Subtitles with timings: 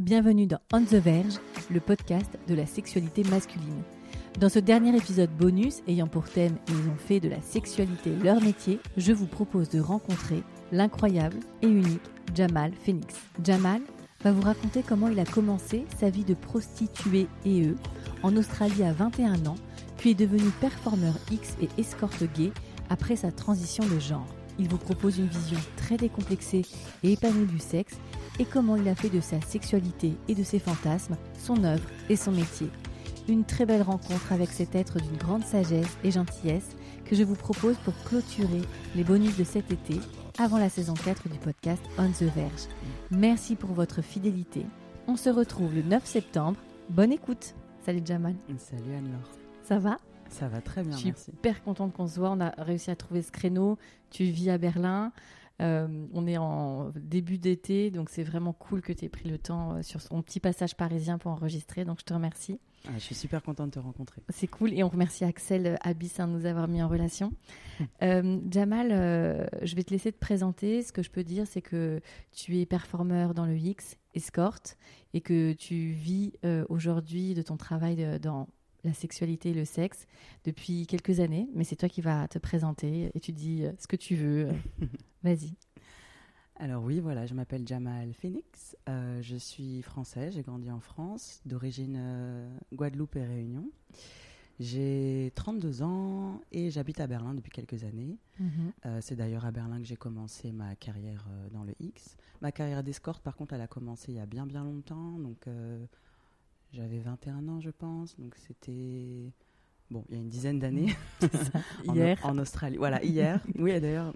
[0.00, 1.40] Bienvenue dans On the Verge,
[1.72, 3.82] le podcast de la sexualité masculine.
[4.38, 8.40] Dans ce dernier épisode bonus ayant pour thème «Ils ont fait de la sexualité leur
[8.40, 12.00] métier», je vous propose de rencontrer l'incroyable et unique
[12.32, 13.16] Jamal Phoenix.
[13.42, 13.80] Jamal
[14.22, 17.76] va vous raconter comment il a commencé sa vie de prostituée et eux
[18.22, 19.56] en Australie à 21 ans,
[19.96, 22.52] puis est devenu performeur X et escorte gay
[22.88, 24.28] après sa transition de genre.
[24.60, 26.62] Il vous propose une vision très décomplexée
[27.02, 27.96] et épanouie du sexe
[28.38, 32.16] et comment il a fait de sa sexualité et de ses fantasmes son œuvre et
[32.16, 32.68] son métier.
[33.28, 37.34] Une très belle rencontre avec cet être d'une grande sagesse et gentillesse que je vous
[37.34, 38.62] propose pour clôturer
[38.94, 40.00] les bonus de cet été
[40.38, 42.68] avant la saison 4 du podcast On the Verge.
[43.10, 44.64] Merci pour votre fidélité.
[45.06, 46.58] On se retrouve le 9 septembre.
[46.90, 47.54] Bonne écoute.
[47.84, 48.34] Salut Jamal.
[48.58, 49.30] Salut Anne-Laure.
[49.64, 49.98] Ça va?
[50.30, 51.30] Ça va très bien, Je suis merci.
[51.30, 52.30] hyper contente qu'on se voit.
[52.30, 53.78] On a réussi à trouver ce créneau.
[54.10, 55.12] Tu vis à Berlin.
[55.60, 59.38] Euh, on est en début d'été, donc c'est vraiment cool que tu aies pris le
[59.38, 61.84] temps euh, sur son petit passage parisien pour enregistrer.
[61.84, 62.60] Donc je te remercie.
[62.86, 64.22] Ah, je suis super contente de te rencontrer.
[64.28, 64.72] C'est cool.
[64.72, 67.32] Et on remercie Axel euh, Abyss hein, de nous avoir mis en relation.
[68.02, 70.82] Euh, Jamal, euh, je vais te laisser te présenter.
[70.82, 72.00] Ce que je peux dire, c'est que
[72.32, 74.76] tu es performeur dans le X, escorte,
[75.14, 78.48] et que tu vis euh, aujourd'hui de ton travail de- dans
[78.84, 80.06] la sexualité et le sexe
[80.44, 81.48] depuis quelques années.
[81.54, 84.48] Mais c'est toi qui vas te présenter et tu dis euh, ce que tu veux.
[85.22, 85.54] Vas-y.
[86.56, 88.76] Alors oui, voilà, je m'appelle Jamal Phoenix.
[88.88, 93.70] Euh, je suis français, j'ai grandi en France, d'origine euh, Guadeloupe et Réunion.
[94.60, 98.18] J'ai 32 ans et j'habite à Berlin depuis quelques années.
[98.40, 98.72] Mhm.
[98.86, 102.16] Euh, c'est d'ailleurs à Berlin que j'ai commencé ma carrière euh, dans le X.
[102.40, 105.18] Ma carrière d'escorte, par contre, elle a commencé il y a bien bien longtemps.
[105.18, 105.86] Donc euh,
[106.72, 108.18] j'avais 21 ans, je pense.
[108.18, 109.32] Donc c'était...
[109.90, 110.94] Bon, il y a une dizaine d'années.
[111.94, 112.18] Hier.
[112.24, 112.76] en Australie.
[112.76, 113.40] Voilà, hier.
[113.58, 114.12] oui, d'ailleurs.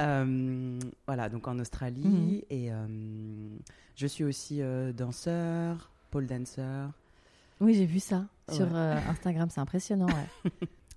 [0.00, 2.04] Euh, voilà, donc en Australie.
[2.06, 2.42] Mhm.
[2.50, 2.86] Et euh,
[3.96, 6.88] je suis aussi euh, danseur, pole dancer.
[7.60, 8.98] Oui, j'ai vu ça sur Ouais.
[9.08, 9.48] Instagram.
[9.50, 10.06] C'est impressionnant.
[10.06, 10.50] ouais.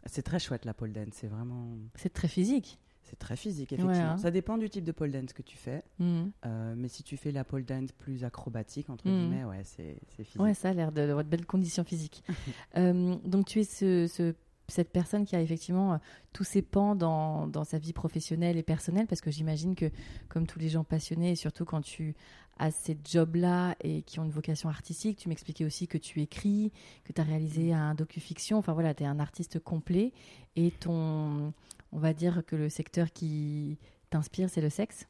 [0.05, 1.67] C'est très chouette la pole dance, c'est vraiment.
[1.95, 2.77] c'est très physique.
[3.13, 4.13] C'est très physique, Ouais, effectivement.
[4.13, 4.17] hein.
[4.17, 5.83] Ça dépend du type de pole dance que tu fais.
[5.99, 6.31] Mhm.
[6.47, 9.19] euh, mais si tu fais la pole dance plus acrobatique, entre Mhm.
[9.19, 10.41] guillemets, ouais, c'est c'est physique.
[10.41, 12.23] Ouais, ça a l'air de, de belles conditions physiques.
[12.77, 14.33] Euh, donc, tu es ce, ce-
[14.67, 15.97] cette personne qui a effectivement euh,
[16.31, 19.91] tous ses pans dans, dans sa vie professionnelle et personnelle, parce que j'imagine que,
[20.27, 22.15] comme tous les gens passionnés, et surtout quand tu
[22.57, 26.71] as ces jobs-là et qui ont une vocation artistique, tu m'expliquais aussi que tu écris,
[27.03, 30.13] que tu as réalisé un docu-fiction, enfin voilà, tu es un artiste complet,
[30.55, 31.53] et ton,
[31.93, 33.77] on va dire que le secteur qui
[34.09, 35.07] t'inspire, c'est le sexe.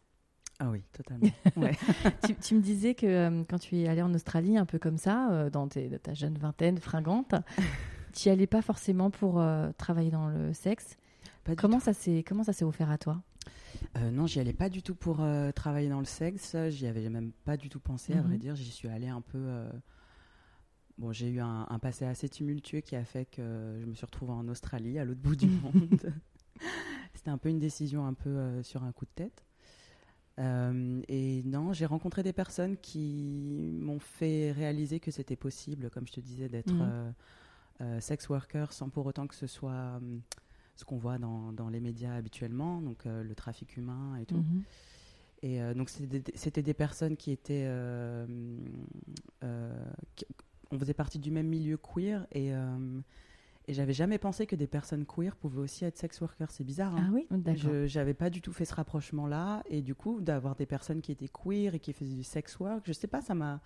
[0.60, 1.28] Ah oui, totalement.
[1.58, 1.76] ouais.
[2.26, 4.98] tu, tu me disais que euh, quand tu es allé en Australie, un peu comme
[4.98, 7.34] ça, euh, dans tes- ta jeune vingtaine fringante,
[8.14, 10.98] tu n'y allais pas forcément pour euh, travailler dans le sexe.
[11.44, 13.22] Pas Comment ça s'est comment ça s'est offert à toi?
[14.00, 15.22] Non, j'y allais pas du tout pour
[15.56, 16.56] travailler dans le sexe.
[16.70, 18.28] J'y avais même pas du tout pensé, à Mhm.
[18.28, 18.56] vrai dire.
[18.56, 19.66] J'y suis allée un peu.
[20.98, 24.06] Bon, j'ai eu un, un passé assez tumultueux qui a fait que je me suis
[24.06, 26.14] retrouvée en Australie, à l'autre bout du monde.
[27.14, 29.46] C'était un peu une décision un peu euh, sur un coup de tête.
[30.40, 36.08] Euh, et non, j'ai rencontré des personnes qui m'ont fait réaliser que c'était possible, comme
[36.08, 37.14] je te disais, d'être Mhm.
[37.82, 40.22] euh, sex worker sans pour autant que ce soit hum,
[40.76, 44.38] ce qu'on voit dans, dans les médias habituellement, donc le trafic humain et tout.
[44.38, 44.64] Mhm.
[45.44, 47.68] Et donc c'était des- personnes qui étaient,
[50.16, 50.26] qui-
[50.72, 53.00] on faisait partie du même milieu queer et euh,
[53.68, 56.52] et j'avais jamais pensé que des personnes queer pouvaient aussi être sex workers.
[56.52, 56.94] C'est bizarre.
[56.96, 57.72] hein Ah oui, d'accord.
[57.86, 61.12] j'avais pas du tout fait ce rapprochement là et du coup d'avoir des personnes qui
[61.12, 63.62] étaient queer et qui faisaient du sex work, je sais pas, ça m'a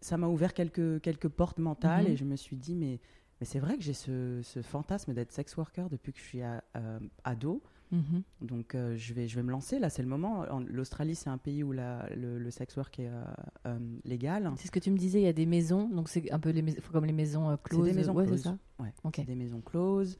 [0.00, 2.10] ça m'a ouvert quelques quelques portes mentales Mhm.
[2.12, 3.00] et je me suis dit mais
[3.40, 6.42] mais c'est vrai que j'ai ce, ce fantasme d'être sex worker depuis que je suis
[6.42, 7.60] à- euh, ado.
[7.92, 8.22] Mhm.
[8.40, 10.40] Donc euh, je, vais, je vais me lancer, là c'est le moment.
[10.50, 13.22] En- L'Australie c'est un pays où la- le, le sex work est euh,
[13.66, 14.50] euh, légal.
[14.56, 16.50] C'est ce que tu me disais, il y a des maisons, donc c'est un peu
[16.50, 17.84] les mais- comme les maisons closes.
[17.84, 18.38] des maisons ouais, closes.
[18.42, 18.58] c'est ça.
[18.78, 19.14] Ouais, Ok.
[19.16, 20.18] c'est des maisons closes.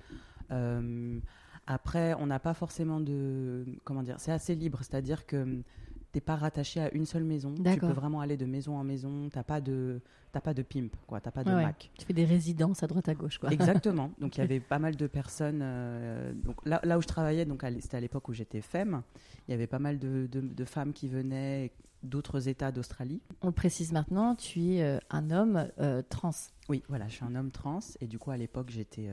[1.67, 3.65] Après, on n'a pas forcément de...
[3.85, 5.63] Comment dire C'est assez libre, c'est-à-dire que
[6.13, 7.55] t'es pas rattaché à une seule maison.
[7.55, 9.29] Tu peux vraiment aller de maison en maison.
[9.33, 10.01] T'as pas de,
[10.31, 11.21] t'as pas de pimp, quoi.
[11.21, 11.63] T'as pas de Ouais.
[11.65, 11.91] Mac.
[11.99, 13.51] Tu fais des résidences à droite à gauche, quoi.
[13.53, 14.11] Exactement.
[14.21, 15.61] Donc il y avait pas mal de personnes.
[15.63, 19.03] euh, donc là, là où je travaillais, donc c'était à l'époque où j'étais femme.
[19.49, 21.73] Il y avait pas mal de, de- de femmes qui venaient
[22.03, 23.21] d'autres États d'Australie.
[23.43, 26.33] On le précise maintenant, tu es euh, un homme euh, trans.
[26.69, 29.09] Oui, voilà, je suis un homme trans et du coup à l'époque j'étais,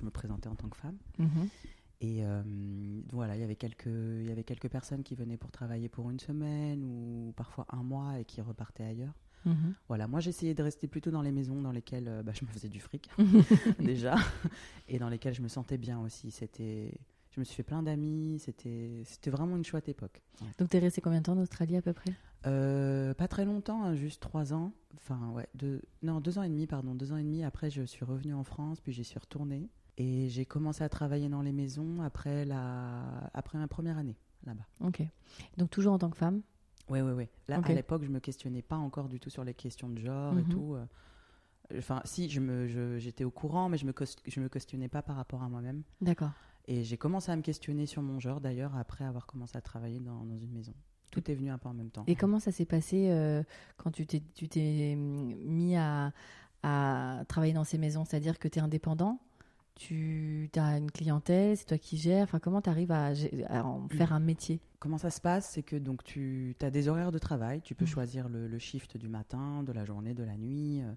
[0.00, 0.96] je me présentais en tant que femme.
[1.18, 1.48] Mhm.
[2.04, 2.42] Et euh,
[3.12, 6.10] voilà, il y avait quelques, il y avait quelques personnes qui venaient pour travailler pour
[6.10, 9.14] une semaine ou parfois un mois et qui repartaient ailleurs.
[9.46, 9.74] Mhm.
[9.88, 12.50] Voilà, moi j'essayais de rester plutôt dans les maisons dans lesquelles euh, bah, je me
[12.50, 13.08] faisais du fric
[13.78, 14.16] déjà
[14.88, 16.30] et dans lesquelles je me sentais bien aussi.
[16.30, 16.92] C'était,
[17.30, 18.38] je me suis fait plein d'amis.
[18.38, 20.20] C'était, c'était vraiment une chouette époque.
[20.42, 20.48] Ouais.
[20.58, 22.12] Donc, tu es resté combien de temps en Australie à peu près?
[22.46, 24.72] Euh, pas très longtemps, hein, juste trois ans.
[24.96, 27.44] Enfin ouais, deux, non deux ans et demi pardon, deux ans et demi.
[27.44, 31.28] Après je suis revenue en France, puis j'y suis retournée et j'ai commencé à travailler
[31.28, 34.66] dans les maisons après la, après ma première année là-bas.
[34.80, 35.02] Ok.
[35.56, 36.42] Donc, toujours en tant que femme
[36.88, 37.28] Oui, oui, oui.
[37.48, 37.70] Là, Ok.
[37.70, 40.42] à l'époque, je me questionnais pas encore du tout sur les questions de genre et
[40.42, 40.48] Mhm.
[40.48, 40.74] tout.
[40.74, 40.84] euh.
[41.78, 44.88] Enfin, si, je me, je- j'étais au courant, mais je me, cos- je me questionnais
[44.88, 45.82] pas par rapport à moi-même.
[46.02, 46.30] D'accord.
[46.66, 50.00] Et j'ai commencé à me questionner sur mon genre, d'ailleurs, après avoir commencé à travailler
[50.00, 50.74] dans, dans une maison.
[51.10, 52.04] Tout est venu un peu en même temps.
[52.06, 53.42] Et comment ça s'est passé euh,
[53.76, 56.12] quand tu t'es, tu t'es hum, mis à,
[56.62, 58.04] à travailler dans ces maisons?
[58.04, 59.20] C'est-à-dire que tu es indépendant?
[59.74, 62.24] Tu as une clientèle, c'est toi qui gères.
[62.24, 63.12] Enfin, comment tu arrives à,
[63.64, 64.60] en faire un métier?
[64.78, 65.50] Comment ça se passe?
[65.50, 67.90] C'est que donc tu as des horaires de travail, tu peux Mhm.
[67.90, 70.82] choisir le, le shift du matin, de la journée, de la nuit.
[70.82, 70.92] euh,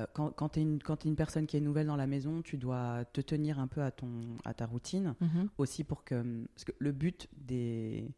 [0.00, 3.04] euh, quand quand tu es, une personne qui est nouvelle dans la maison, tu dois
[3.12, 5.14] te tenir un peu à, ton, à ta routine.
[5.20, 5.48] Mhm.
[5.58, 8.10] aussi pour que parce que le but des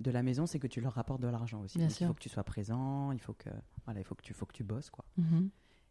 [0.00, 2.06] de la maison c'est que tu leur rapportes de l'argent aussi Bien Donc, sûr.
[2.06, 3.50] il faut que tu sois présent il faut que
[3.84, 5.04] voilà il faut que tu faut que tu bosses quoi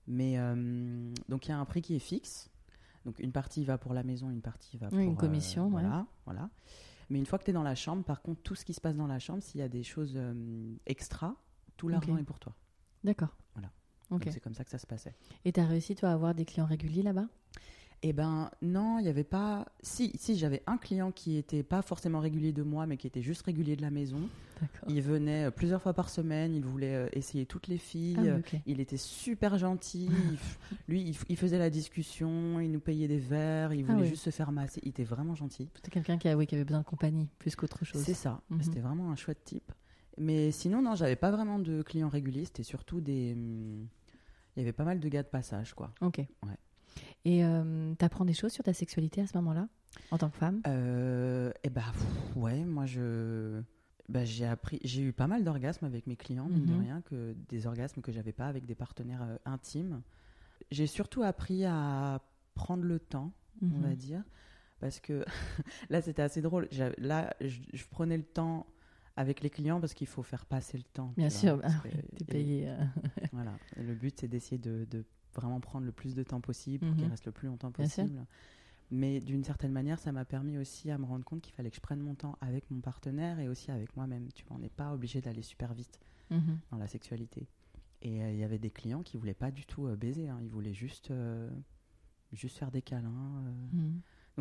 [0.06, 2.50] mais euh, donc il y a un prix qui est fixe
[3.06, 5.71] donc une partie va pour la maison une partie va pour une commission, ouais.
[5.71, 6.50] voilà voilà
[7.09, 8.81] mais une fois que tu es dans la chambre par contre tout ce qui se
[8.81, 11.36] passe dans la chambre s'il y a des choses euh, extra
[11.77, 12.56] tout l'argent est pour toi
[13.03, 13.36] D'accord.
[13.56, 13.71] Voilà.
[14.31, 15.15] C'est comme ça que ça se passait
[15.45, 17.27] Et tu as réussi, toi, à avoir des clients réguliers là-bas?
[18.03, 19.68] Eh ben non, il n'y avait pas.
[19.83, 23.21] Si, si j'avais un client qui était pas forcément régulier de moi, mais qui était
[23.21, 24.27] juste régulier de la maison.
[24.88, 26.56] Il venait euh, plusieurs fois par semaine.
[26.56, 28.18] Il voulait euh, essayer toutes les filles.
[28.19, 28.57] Ah.
[28.65, 30.09] Il était super gentil.
[30.88, 32.59] Lui, il, faisait la discussion.
[32.59, 33.74] Il nous payait des verres.
[33.74, 34.09] Il Ah voulait oui.
[34.09, 34.80] juste se faire masser.
[34.83, 35.69] Il était vraiment gentil.
[35.75, 38.01] C'était quelqu'un qui, a- oui, qui avait besoin de compagnie, plus qu'autre chose.
[38.03, 38.42] C'est ça.
[38.50, 38.62] Mhm.
[38.63, 39.71] C'était vraiment un chouette type.
[40.18, 42.45] Mais sinon, non, j'avais pas vraiment de clients réguliers.
[42.45, 43.33] C'était surtout des.
[43.33, 43.88] hum,
[44.56, 45.92] Il y avait pas mal de gars de passage, quoi.
[46.01, 46.21] Ok.
[47.25, 47.41] Et
[47.99, 49.67] tu apprends des choses sur ta sexualité à ce moment-là,
[50.11, 50.61] en tant que femme?
[50.67, 53.61] Euh, eh bah, pff, ouais, moi je.
[54.09, 56.79] Bah, j'ai appris, j'ai eu pas mal d'orgasmes avec mes clients, mine de Mhm.
[56.79, 60.01] rien, que des orgasmes que j'avais pas avec des partenaires euh, intimes.
[60.69, 62.21] J'ai surtout appris à
[62.55, 63.83] prendre le temps, on Mhm.
[63.83, 64.23] va dire,
[64.79, 65.23] parce que
[65.89, 66.67] là c'était assez drôle.
[66.97, 67.59] Là, je,
[67.89, 68.65] prenais le temps
[69.15, 71.13] avec les clients parce qu'il faut faire passer le temps.
[71.15, 72.67] Bien sûr, bah oui, t'es payé.
[72.69, 72.83] euh,
[73.31, 73.53] voilà.
[73.77, 77.01] Le but, c'est d'essayer de, de vraiment prendre le plus de temps possible pour Mhm.
[77.01, 78.25] qu'il reste le plus longtemps possible.
[78.93, 81.77] Mais d'une certaine manière, ça m'a permis aussi à me rendre compte qu'il fallait que
[81.77, 84.27] je prenne mon temps avec mon partenaire et aussi avec moi-même.
[84.33, 85.99] Tu vois, on n'est pas obligé d'aller super vite
[86.29, 86.59] mhm.
[86.71, 87.47] dans la sexualité.
[88.01, 90.27] Et euh, il y avait des clients qui voulaient pas du tout euh, baiser.
[90.27, 90.39] hein.
[90.41, 91.49] Ils voulaient juste, euh,
[92.33, 93.43] juste faire des câlins.
[93.45, 93.91] euh.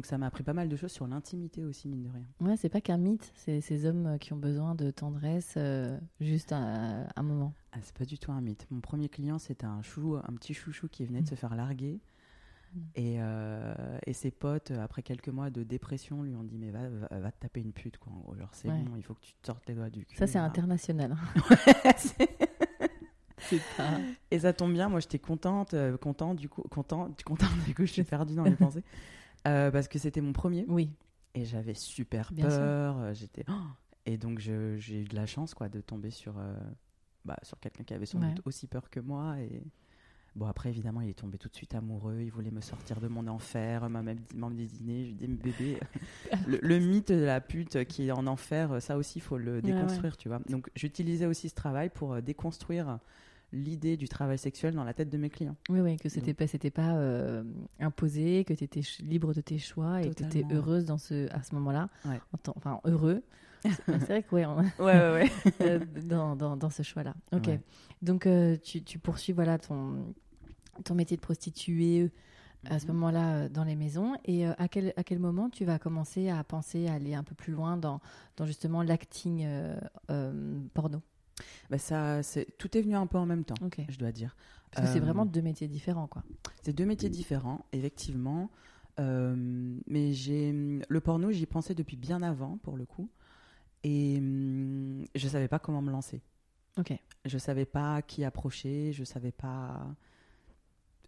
[0.01, 2.25] Donc ça m'a appris pas mal de choses sur l'intimité aussi, mine de rien.
[2.41, 5.99] Ouais, c'est pas qu'un mythe, c'est ces hommes euh, qui ont besoin de tendresse euh,
[6.23, 7.53] juste un, un moment.
[7.73, 8.67] Ah, c'est pas du tout un mythe.
[8.71, 12.01] Mon premier client, c'était un chou, un petit chouchou qui venait de se faire larguer.
[12.75, 12.79] Mm.
[12.95, 16.89] Et, euh, et ses potes, après quelques mois de dépression, lui ont dit Mais va,
[16.89, 18.11] va, va te taper une pute, quoi.
[18.11, 18.83] En gros, genre, c'est Ouais.
[18.83, 20.17] bon, il faut que tu te sortes les doigts du cul.
[20.17, 20.45] Ça, c'est là.
[20.45, 21.15] international.
[23.39, 23.99] c'est pas.
[24.31, 27.85] et ça tombe bien, moi j'étais contente, euh, content, du coup, content, contente, du coup,
[27.85, 28.83] je suis perdue dans les pensées.
[29.47, 30.65] Euh, parce que c'était mon premier.
[30.69, 30.91] Oui.
[31.35, 32.99] Et j'avais super Bien peur.
[32.99, 33.45] euh, J'étais.
[33.49, 33.53] Oh
[34.07, 36.55] et donc j'ai eu de la chance quoi, de tomber sur, euh,
[37.25, 38.29] bah, sur quelqu'un qui avait sans Ouais.
[38.35, 39.39] doute aussi peur que moi.
[39.41, 39.63] Et
[40.35, 42.21] bon, après, évidemment, il est tombé tout de suite amoureux.
[42.21, 45.05] Il voulait me sortir de mon enfer, m'a même m'a désigné.
[45.05, 45.81] Je lui dis, mais bébé,
[46.47, 49.63] le, le mythe de la pute qui est en enfer, ça aussi, il faut le
[49.63, 50.41] Ouais, déconstruire, tu vois.
[50.49, 52.99] Donc j'utilisais aussi ce travail pour déconstruire
[53.53, 55.57] l'idée du travail sexuel dans la tête de mes clients.
[55.69, 57.43] Oui, oui, que c'était pas, c'était pas euh,
[57.81, 61.29] imposé, que tu étais libre de tes choix et que tu étais heureuse dans ce,
[61.35, 61.89] à ce moment-là.
[62.05, 62.21] Ouais.
[62.57, 63.23] Enfin, heureux.
[63.87, 65.31] C'est vrai que, ouais, on- Ouais, ouais, ouais.
[65.63, 67.15] euh, dans, dans, dans ce choix-là.
[67.33, 67.47] Ok.
[67.49, 67.61] Ouais.
[68.03, 70.15] Donc, euh, tu, tu poursuis voilà, ton,
[70.85, 72.11] ton métier de prostituée
[72.67, 72.93] à ce Mhm.
[72.95, 74.15] moment-là dans les maisons.
[74.25, 77.35] Et à, quel, à quel moment tu vas commencer à penser à aller un peu
[77.35, 78.01] plus loin dans,
[78.37, 79.77] dans justement l'acting euh,
[80.11, 81.03] euh, porno?
[81.71, 83.55] Bah, ça, c'est- tout est venu un peu en même temps,
[83.89, 84.37] je dois dire.
[84.71, 86.23] Parce que c'est Euh, vraiment deux métiers différents, quoi.
[86.63, 88.51] C'est deux métiers différents, effectivement.
[88.99, 89.35] Euh,
[89.87, 90.53] mais j'ai
[90.89, 93.09] le porno, j'y pensais depuis bien avant, pour le coup.
[93.83, 96.21] Et hum, je je savais pas comment me lancer.
[96.79, 96.93] Ok.
[97.25, 99.87] Je savais pas qui approcher, je savais pas.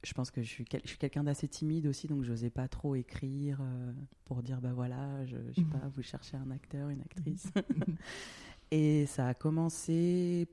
[0.04, 2.66] Je pense que je suis, quel- je suis quelqu'un d'assez timide aussi, donc j'osais pas
[2.66, 3.92] trop écrire euh,
[4.24, 5.68] pour dire bah voilà, je, je sais Mhm.
[5.70, 7.46] pas, vous cherchez un acteur, une actrice.
[8.74, 10.48] Et ça a commencé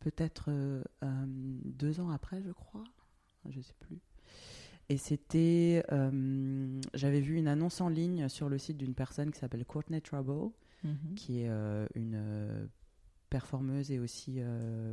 [0.00, 2.84] peut-être euh, euh, deux ans après, je crois,
[3.48, 3.98] je sais plus.
[4.90, 9.38] Et c'était, euh, j'avais vu une annonce en ligne sur le site d'une personne qui
[9.38, 10.50] s'appelle Courtney Trouble,
[10.82, 11.14] Mhm.
[11.16, 12.68] qui est euh, une
[13.30, 14.40] performeuse et aussi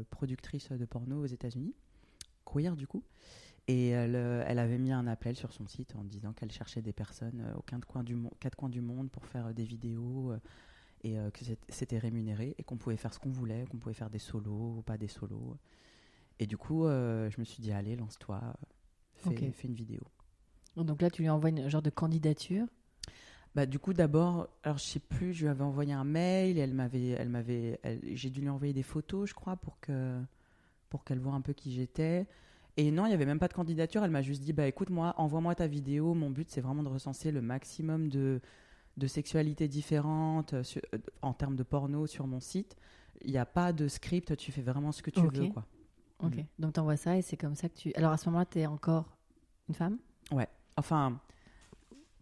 [0.09, 1.75] productrice de porno aux États-Unis,
[2.45, 3.03] queer du coup.
[3.67, 6.93] Et elle, elle avait mis un appel sur son site en disant qu'elle cherchait des
[6.93, 10.33] personnes aux quatre coins du, quatre coins du monde pour faire des vidéos
[11.03, 14.09] et euh, que c'était rémunéré et qu'on pouvait faire ce qu'on voulait, qu'on pouvait faire
[14.09, 15.57] des solos ou pas des solos.
[16.39, 18.41] Et du coup, euh, je me suis dit, allez, lance-toi,
[19.15, 20.01] fais, une vidéo.
[20.75, 22.65] Donc là, tu lui envoies une genre de candidature?
[23.53, 26.61] Bah, du coup, d'abord, alors je sais plus, je lui avais envoyé un mail, et
[26.61, 30.21] elle m'avait, elle m'avait, elle- j'ai dû lui envoyer des photos, je crois, pour que,
[30.89, 32.25] pour qu'elle voit un peu qui j'étais.
[32.77, 34.03] Et non, il n'y avait même pas de candidature.
[34.05, 36.13] Elle m'a juste dit, bah écoute, moi, envoie-moi ta vidéo.
[36.13, 38.39] Mon but, c'est vraiment de recenser le maximum de,
[38.97, 42.75] de sexualités différentes euh, sur- euh, en termes de porno sur mon site.
[43.23, 45.65] Il n'y a pas de script, tu fais vraiment ce que tu veux, quoi.
[46.23, 46.35] Ok.
[46.37, 46.45] Mhm.
[46.59, 47.91] Donc t'envoies ça et c'est comme ça que tu.
[47.95, 49.17] Alors à ce moment-là, t'es encore
[49.69, 49.97] une femme?
[50.77, 51.19] Enfin,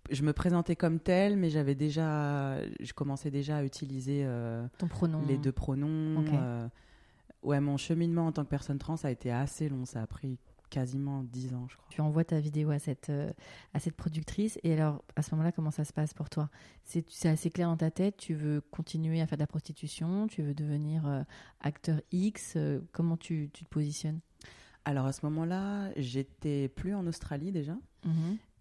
[0.10, 4.24] je me présentais comme telle, mais j'avais déjà, je commençais déjà à utiliser.
[4.26, 5.22] euh, Ton pronom.
[5.28, 6.26] les deux pronoms.
[6.34, 6.68] Euh,
[7.44, 9.86] ouais, mon cheminement en tant que personne trans a été assez long.
[9.86, 10.38] Ça a pris
[10.70, 11.88] quasiment 10 ans, je crois.
[11.90, 13.32] Tu envoies ta vidéo à cette, euh,
[13.74, 14.60] à cette productrice.
[14.64, 16.50] Et alors, à ce moment-là, comment ça se passe pour toi?
[16.84, 20.28] C'est c'est assez clair dans ta tête Tu veux continuer à faire de la prostitution
[20.28, 21.24] Tu veux devenir euh,
[21.62, 24.20] acteur X Euh, Comment tu, tu te positionnes?
[24.86, 27.78] Alors à ce moment-là, j'étais plus en Australie déjà.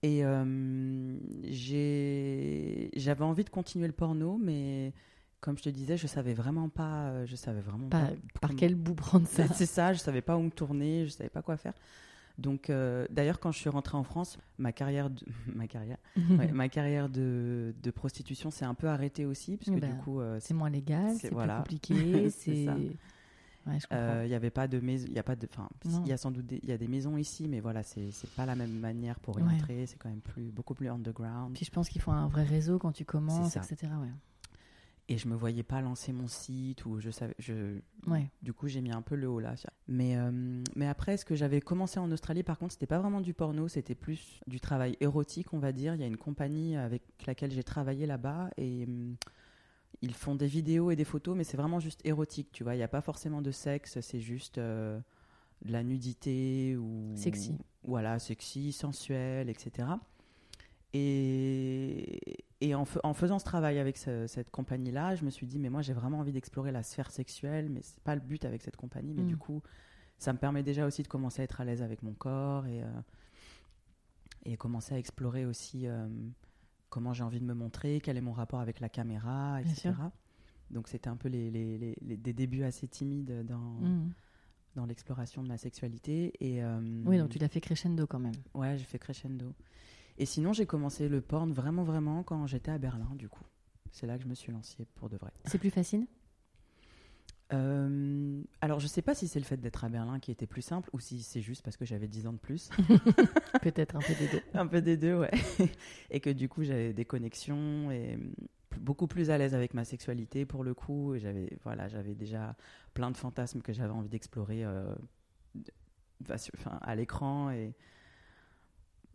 [0.02, 4.92] Et euh, j'ai- j'avais envie de continuer le porno, mais
[5.40, 7.08] comme je te disais, je savais vraiment pas.
[7.10, 8.08] euh, Je savais vraiment pas.
[8.40, 11.10] par comment- quel bout prendre ça C'est ça, je savais pas où me tourner, je
[11.10, 11.74] savais pas quoi faire.
[12.38, 15.20] Donc, euh, d'ailleurs, quand je suis rentrée en France, ma carrière, de,
[15.54, 15.96] ma carrière,
[16.30, 19.88] ouais, ma carrière de, de prostitution s'est un peu arrêtée aussi, parce que du bah,
[20.04, 22.30] coup, euh, C'est moins légal, C'est- plus compliqué.
[22.30, 22.66] C'est.
[23.66, 23.78] Ouais.
[23.92, 25.68] Euh, Il y avait pas de maison, il y a pas de, enfin,
[26.04, 28.46] il y a sans doute il y a des maisons ici, mais voilà, c'est pas
[28.46, 29.52] la même manière pour y Ouais.
[29.54, 29.84] entrer.
[29.86, 31.52] C'est quand même plus, beaucoup plus underground.
[31.54, 33.88] Puis je pense qu'il faut un vrai réseau quand tu commences, etc.
[35.10, 38.26] Et je me voyais pas lancer mon site ou je savais, je, Ouais.
[38.42, 39.54] du coup j'ai mis un peu le haut là.
[39.86, 43.22] Mais euh, mais après, ce que j'avais commencé en Australie, par contre, c'était pas vraiment
[43.22, 45.94] du porno, c'était plus du travail érotique, on va dire.
[45.94, 49.16] Il y a une compagnie avec laquelle j'ai travaillé là-bas et hum,
[50.02, 52.74] ils font des vidéos et des photos, mais c'est vraiment juste érotique, tu vois.
[52.74, 55.00] Il n'y a pas forcément de sexe, c'est juste euh,
[55.64, 57.56] de la nudité ou Sexy.
[57.82, 59.88] Voilà, sexy, sensuel, etc.
[60.92, 65.46] Et, et en, fa- en faisant ce travail avec ce- cette compagnie-là, je me suis
[65.46, 68.44] dit, mais moi j'ai vraiment envie d'explorer la sphère sexuelle, mais c'est pas le but
[68.44, 69.14] avec cette compagnie.
[69.14, 69.28] Mais Mm.
[69.28, 69.62] du coup,
[70.18, 72.82] ça me permet déjà aussi de commencer à être à l'aise avec mon corps et,
[72.82, 72.86] euh,
[74.44, 76.08] et commencer à explorer aussi euh,
[76.90, 79.92] comment j'ai envie de me montrer, quel est mon rapport avec la caméra, etc.
[80.70, 84.10] Donc c'était un peu les, les- les- les- des débuts assez timides dans, Mhm.
[84.74, 86.32] dans l'exploration de ma sexualité.
[86.40, 88.34] Et, euh, Oui, donc tu l'as fait crescendo quand même.
[88.54, 89.54] Ouais, j'ai fait crescendo.
[90.18, 93.44] Et sinon, j'ai commencé le porn vraiment, vraiment quand j'étais à Berlin, du coup.
[93.92, 95.30] C'est là que je me suis lancée pour de vrai.
[95.44, 96.06] C'est plus facile?
[97.52, 100.60] Euh, alors, je sais pas si c'est le fait d'être à Berlin qui était plus
[100.60, 102.68] simple ou si c'est juste parce que j'avais 10 ans de plus.
[103.62, 104.42] Peut-être un peu des deux.
[104.54, 105.30] un peu des deux, ouais.
[106.10, 108.18] et que du coup, j'avais des connexions et
[108.80, 111.14] beaucoup plus à l'aise avec ma sexualité pour le coup.
[111.14, 112.56] Et j'avais, voilà, j'avais déjà
[112.92, 114.94] plein de fantasmes que j'avais envie d'explorer euh,
[116.28, 117.50] enfin, à l'écran.
[117.50, 117.72] Et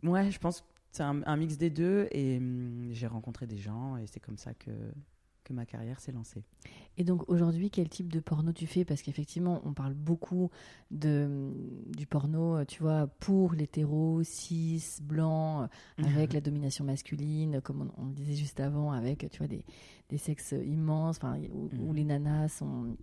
[0.02, 2.08] ouais, je pense que c'est un, un mix des deux.
[2.12, 4.70] Et hum, j'ai rencontré des gens et c'est comme ça que,
[5.42, 6.42] que ma carrière s'est lancée.
[6.96, 8.84] Et donc aujourd'hui, quel type de porno tu fais?
[8.84, 10.50] Parce qu'effectivement, on parle beaucoup
[10.90, 11.52] de,
[11.94, 15.66] du porno, euh, tu vois, pour l'hétéro, cis, blanc, euh,
[16.04, 19.64] avec la domination masculine, comme on, on le disait juste avant, avec, tu vois, des,
[20.08, 21.94] des sexes immenses, enfin, où, où Mhm.
[21.96, 22.96] les nanas sont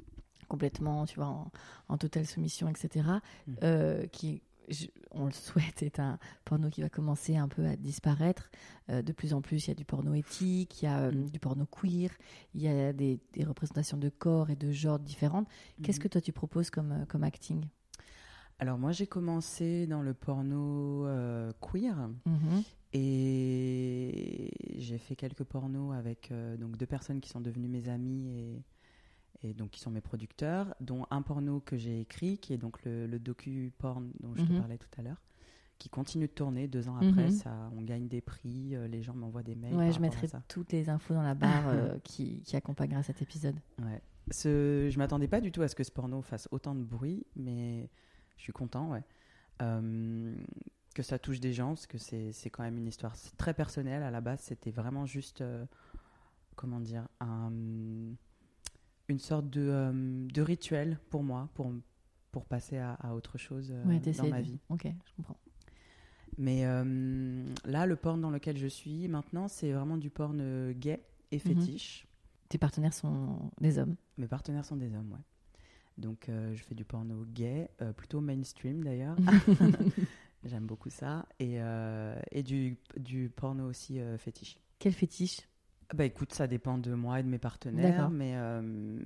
[0.48, 1.52] complètement, tu vois, en,
[1.90, 3.06] en totale soumission, etc.
[3.48, 3.56] Mhm.
[3.64, 7.76] euh, qui, je- on le souhaite, est un porno qui va commencer un peu à
[7.76, 8.50] disparaître.
[8.90, 11.12] Euh, de plus en plus, il y a du porno éthique, il y a euh,
[11.12, 11.30] Mhm.
[11.30, 12.10] du porno queer,
[12.56, 15.48] il y a des, des représentations de corps et de genres différentes.
[15.84, 16.04] Qu'est-ce Mhm.
[16.04, 17.66] que toi tu proposes comme, euh, comme acting?
[18.60, 22.10] Alors moi, j'ai commencé dans le porno euh, queer.
[22.26, 22.64] Mhm.
[22.94, 28.64] Et j'ai fait quelques pornos avec donc deux personnes qui sont devenues mes amies et,
[29.44, 32.84] et donc qui sont mes producteurs, dont un porno que j'ai écrit, qui est donc
[32.86, 34.60] le, le docu-porn dont je te Mhm.
[34.60, 35.22] parlais tout à l'heure,
[35.80, 36.68] qui continue de tourner.
[36.68, 37.32] Deux ans après, Mhm.
[37.32, 39.74] ça, on gagne des prix, euh, les gens m'envoient des mails.
[39.76, 43.56] Ouais, je mettrai toutes les infos dans la barre euh, qui, qui accompagnera cet épisode.
[43.82, 44.02] Ouais.
[44.30, 47.26] Ce, je m'attendais pas du tout à ce que ce porno fasse autant de bruit,
[47.36, 47.90] mais
[48.38, 49.04] je suis content, ouais.
[49.64, 50.36] Euh,
[50.94, 54.04] que ça touche des gens, parce que c'est quand même une histoire très personnelle.
[54.04, 55.44] À la base, c'était vraiment juste,
[56.56, 58.14] comment dire, un-
[59.12, 61.72] une sorte de, euh, de rituel pour moi, pour,
[62.32, 64.60] pour passer à, à autre chose euh, ouais, dans ma vie.
[64.70, 65.38] Ok, je comprends.
[66.38, 71.04] Mais euh, là, le porn dans lequel je suis maintenant, c'est vraiment du porn gay
[71.32, 71.42] et Mhm.
[71.42, 72.08] fétiche.
[72.50, 73.96] Tes partenaires sont des hommes.
[74.18, 75.20] Mes partenaires sont des hommes, ouais.
[75.98, 79.16] Donc, je fais du porno gay, plutôt mainstream d'ailleurs.
[80.44, 81.26] J'aime beaucoup ça.
[81.40, 81.58] Et,
[82.32, 84.58] et du, du porno aussi fétiche.
[84.80, 85.42] Quel fétiche?
[85.94, 88.10] Bah écoute, ça dépend de moi et de mes partenaires.
[88.10, 88.98] Mais euh,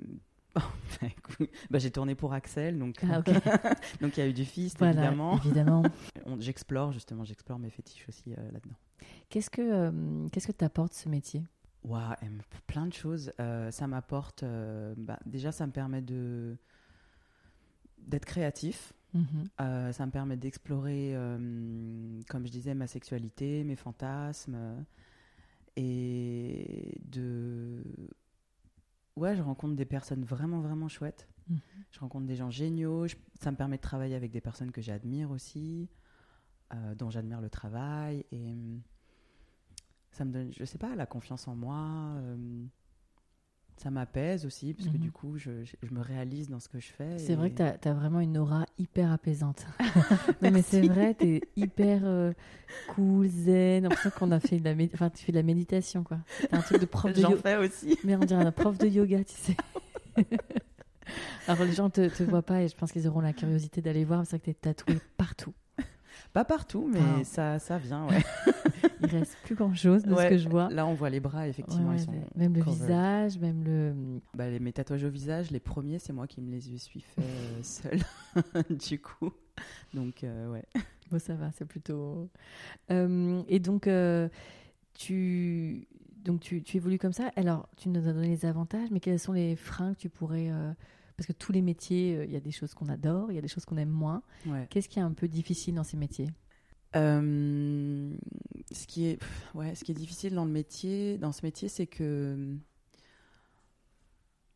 [1.70, 3.22] bah, j'ai tourné pour Axel, donc Ah,
[4.01, 5.38] donc il y a eu du fist, Voilà, évidemment.
[5.38, 5.84] évidemment.
[6.39, 8.75] J'explore justement, j'explore mes fétiches aussi euh, là-dedans.
[9.30, 11.44] Qu'est-ce que euh, qu'est-ce que t'apporte ce métier?
[11.84, 12.15] Waouh,
[12.68, 13.32] plein de choses.
[13.39, 14.44] Euh, ça m'apporte.
[14.98, 16.56] bah, déjà, ça me permet de
[18.00, 18.94] d'être créatif.
[19.13, 19.92] Mhm.
[19.94, 21.13] Ça me permet d'explorer,
[22.30, 24.84] comme je disais, ma sexualité, mes fantasmes,
[25.75, 27.84] et de.
[29.15, 31.27] Ouais, je rencontre des personnes vraiment, vraiment chouettes.
[31.50, 31.60] Mhm.
[31.91, 33.08] Je rencontre des gens géniaux.
[33.08, 35.89] Je- ça me permet de travailler avec des personnes que j'admire aussi,
[36.74, 38.25] euh, dont j'admire le travail.
[38.32, 38.82] Et hum,
[40.12, 41.77] ça me donne, je sais pas, la confiance en moi.
[42.17, 42.65] euh,
[43.77, 45.00] ça m'apaise aussi, parce que Mhm.
[45.01, 47.17] du coup, je, je- je me réalise dans ce que je fais.
[47.17, 49.65] C'est vrai que t'as as vraiment une aura hyper apaisante.
[50.41, 52.32] non, mais c'est vrai, t'es hyper euh,
[52.96, 53.84] cool, zen.
[53.84, 56.20] l'impression qu'on a fait de la, enfin, tu fais de la méditation, quoi.
[56.50, 57.41] T'as un truc de prof de J'en yoga.
[57.41, 57.98] fais aussi.
[58.03, 59.58] Mais on dirait un prof de yoga, tu sais.
[61.48, 64.05] Alors les gens te, te voient pas et je pense qu'ils auront la curiosité d'aller
[64.05, 64.22] voir.
[64.25, 65.53] C'est vrai que t'es tatoué partout.
[66.34, 67.24] Pas partout, mais Ah.
[67.24, 68.24] ça, ça vient, ouais.
[69.02, 70.70] Il reste plus grand chose de ce que je vois.
[70.70, 73.94] Là, on voit les bras, effectivement, Ouais, ils sont même le visage, même le.
[74.34, 77.22] Bah, les, mes tatouages au visage, les premiers, c'est moi qui me les suis fait
[77.22, 78.00] euh, seul,
[78.70, 79.32] du coup.
[79.94, 80.64] Donc, euh, ouais.
[81.12, 82.30] Bon, ça va, c'est plutôt.
[82.92, 84.28] Euh, et donc, euh,
[84.94, 85.88] tu,
[86.24, 87.32] donc tu, tu évolues comme ça.
[87.36, 90.50] Alors, tu nous as donné les avantages, mais quels sont les freins que tu pourrais.
[90.50, 90.72] euh,
[91.18, 93.38] Parce que tous les métiers, euh, il y a des choses qu'on adore, il y
[93.38, 94.24] a des choses qu'on aime moins.
[94.48, 94.68] ouais.
[94.70, 96.30] Qu'est-ce qui est un peu difficile dans ces métiers?
[96.96, 98.13] Euh,
[98.76, 99.20] ce, qui est,
[99.56, 102.56] ouais, ce qui est difficile dans, le métier, dans ce métier, c'est que.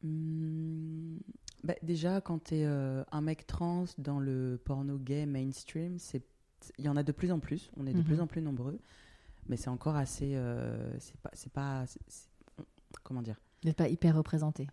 [0.03, 1.19] hum,
[1.63, 6.23] bah, déjà, quand tu es un mec trans dans le porno gay mainstream, c'est
[6.77, 7.71] il y en a de plus en plus.
[7.77, 8.03] On est de Mhm.
[8.03, 8.79] plus en plus nombreux.
[9.47, 10.35] Mais c'est encore assez.
[10.35, 11.29] euh, c'est pas.
[11.33, 11.85] c'est pas
[13.03, 13.39] comment dire?
[13.63, 14.67] N'êtes pas hyper représenté.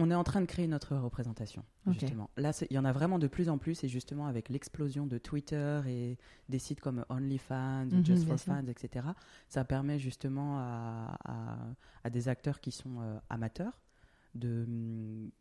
[0.00, 2.30] On est en train de créer notre représentation, justement.
[2.36, 5.18] Là, il y en a vraiment de plus en plus, et justement avec l'explosion de
[5.18, 8.54] Twitter et des sites comme OnlyFans, Just sûr.
[8.54, 9.06] Fans, etc.,
[9.48, 11.58] ça permet justement à, à-
[12.04, 13.80] à des acteurs qui sont euh, amateurs
[14.34, 14.66] de,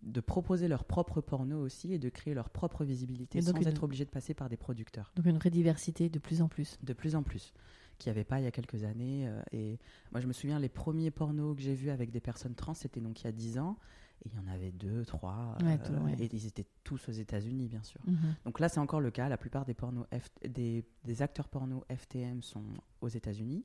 [0.02, 3.67] de proposer leur propre porno aussi et de créer leur propre visibilité Et sans une-
[3.67, 5.12] être obligé de passer par des producteurs.
[5.15, 6.78] Donc, une vraie diversité de plus en plus.
[6.84, 7.54] De plus en plus.
[8.00, 9.28] Qu'il n'y avait pas il y a quelques années.
[9.28, 9.80] euh, et
[10.12, 13.02] moi, je me souviens, les premiers pornos que j'ai vus avec des personnes trans, c'était
[13.02, 13.78] donc il y a 10 ans.
[14.25, 15.56] Et il y en avait deux, trois.
[15.62, 16.15] Ouais, euh, tout, ouais.
[16.19, 18.01] Et ils étaient tous aux États-Unis, bien sûr.
[18.06, 18.36] Mhm.
[18.45, 19.30] Donc là, c'est encore le cas.
[19.30, 22.63] La plupart des, pornos F- des, des acteurs porno FTM sont
[23.01, 23.63] aux États-Unis.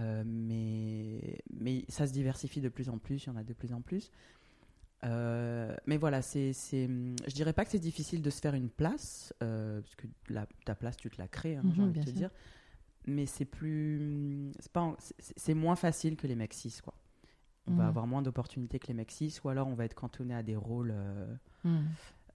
[0.00, 3.24] Euh, mais, mais ça se diversifie de plus en plus.
[3.24, 4.10] Il y en a de plus en plus.
[5.04, 8.70] Euh, mais voilà, c'est, c'est, je dirais pas que c'est difficile de se faire une
[8.70, 11.92] place, euh, parce que la, ta place, tu te la crées, hein, Mhm, j'ai envie
[11.92, 12.18] bien de te sûr.
[12.20, 12.30] dire.
[13.06, 14.50] Mais c'est plus,
[15.18, 16.94] c'est moins facile que les mecs cis, quoi.
[17.66, 17.88] On va Mhm.
[17.88, 20.56] avoir moins d'opportunités que les mecs cis, ou alors on va être cantonné à des
[20.56, 21.84] rôles euh, Mhm.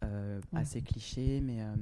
[0.04, 0.60] euh, Ouais.
[0.62, 1.40] assez clichés.
[1.42, 1.76] Mais euh,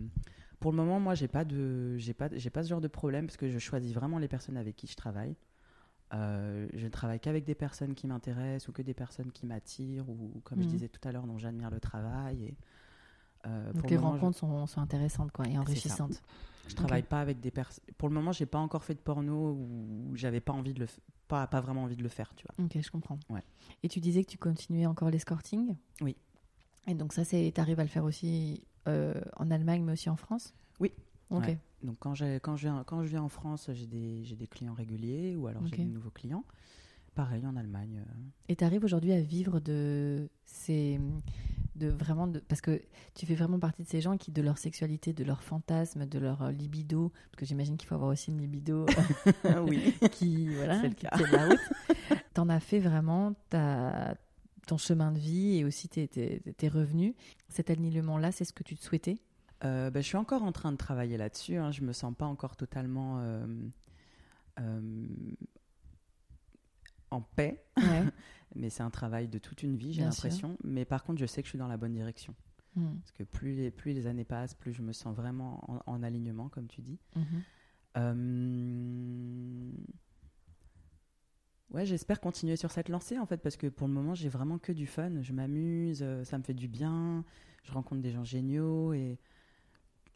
[0.59, 3.25] pour le moment, moi, j'ai pas de, j'ai pas, j'ai pas ce genre de problème
[3.27, 5.35] parce que je choisis vraiment les personnes avec qui je travaille.
[6.13, 10.09] Euh, je ne travaille qu'avec des personnes qui m'intéressent ou que des personnes qui m'attirent
[10.09, 12.43] ou, comme je disais tout à l'heure, dont j'admire le travail.
[12.43, 12.57] Et,
[13.45, 16.21] euh, Donc, pour les le moment, je- rencontres sont, sont intéressantes quoi, et enrichissantes.
[16.67, 17.83] je travaille pas avec des personnes.
[17.97, 20.85] Pour le moment, j'ai pas encore fait de porno où j'avais pas envie de le,
[20.85, 22.65] f- pas, pas vraiment envie de le faire, tu vois.
[22.65, 23.19] Ok, je comprends.
[23.29, 23.43] Ouais.
[23.83, 26.15] Et tu disais que tu continuais encore l'escorting Oui.
[26.87, 30.15] Et donc ça, c'est, t'arrives à le faire aussi euh, en Allemagne, mais aussi en
[30.15, 30.53] France?
[30.79, 30.91] Oui.
[31.29, 31.45] Ok.
[31.47, 31.57] Ouais.
[31.83, 34.73] Donc quand, j'ai, quand, je viens, quand je viens en France, j'ai des, des clients
[34.73, 36.43] réguliers ou alors j'ai des nouveaux clients.
[37.13, 38.03] Pareil en Allemagne.
[38.07, 38.13] euh,
[38.47, 40.99] Et tu arrives aujourd'hui à vivre de ces.
[41.77, 42.81] De vraiment de, parce que
[43.13, 46.19] tu fais vraiment partie de ces gens qui, de leur sexualité, de leur fantasme, de
[46.19, 48.85] leur euh, libido, parce que j'imagine qu'il faut avoir aussi une libido
[49.67, 49.95] oui.
[50.11, 51.11] qui, voilà, C'est le cas.
[52.33, 54.15] T'en as fait vraiment ta,
[54.67, 57.13] ton chemin de vie et aussi tes, tes, tes revenus.
[57.49, 59.17] Cet alignement-là, c'est ce que tu te souhaitais?
[59.63, 61.55] Euh, ben, je suis encore en train de travailler là-dessus.
[61.55, 61.71] Hein.
[61.71, 63.47] Je me sens pas encore totalement euh,
[64.59, 65.07] euh,
[67.11, 67.63] en paix.
[67.77, 68.03] Ouais.
[68.55, 70.57] Mais c'est un travail de toute une vie, j'ai l'impression.
[70.63, 72.33] Mais par contre, je sais que je suis dans la bonne direction.
[72.75, 72.99] Mhm.
[72.99, 76.03] Parce que plus les, plus les années passent, plus je me sens vraiment en, en
[76.03, 76.99] alignement, comme tu dis.
[77.15, 77.43] Mhm.
[77.97, 79.71] Euh,
[81.71, 84.57] Ouais, j'espère continuer sur cette lancée en fait, parce que pour le moment, j'ai vraiment
[84.57, 85.21] que du fun.
[85.21, 87.25] Je m'amuse, euh, ça me fait du bien.
[87.63, 89.19] Je rencontre des gens géniaux et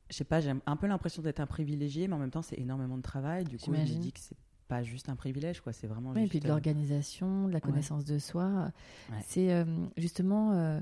[0.09, 2.57] je sais pas, j'ai un peu l'impression d'être un privilégié, mais en même temps, c'est
[2.57, 3.43] énormément de travail.
[3.43, 4.37] Du coup, je me dis que c'est
[4.71, 5.73] pas juste un privilège, quoi.
[5.73, 8.71] C'est vraiment et puis de euh, l'organisation, de la connaissance de soi.
[9.09, 9.17] Ouais.
[9.27, 9.65] C'est euh,
[9.97, 10.79] justement, euh,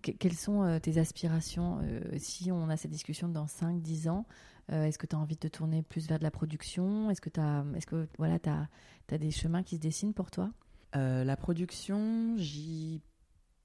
[0.00, 1.80] que- quelles sont euh, tes aspirations
[2.18, 4.26] Si on a cette discussion dans 5-10 ans,
[4.68, 7.10] est-ce que tu as envie de te tourner plus vers de la production?
[7.10, 10.30] Est-ce que tu as, est-ce que, voilà, tu as, des chemins qui se dessinent pour
[10.30, 10.52] toi?
[10.94, 13.00] La production, j'y